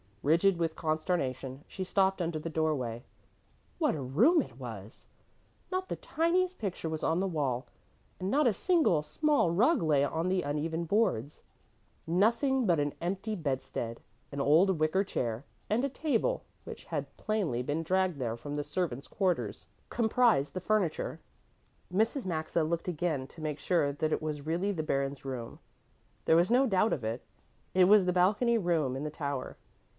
[0.23, 3.03] Rigid with consternation, she stopped under the doorway.
[3.79, 5.07] What a room it was!
[5.71, 7.67] Not the tiniest picture was on the wall
[8.19, 11.41] and not a single small rug lay on the uneven boards.
[12.07, 13.99] Nothing but an empty bedstead,
[14.31, 18.63] an old wicker chair and a table which had plainly been dragged there from the
[18.63, 21.19] servants' quarters, comprised the furniture.
[21.93, 22.25] Mrs.
[22.27, 25.59] Maxa looked again to make sure that it was really the Baron's room.
[26.25, 27.23] There was no doubt of it,
[27.73, 29.57] it was the balcony room in the tower.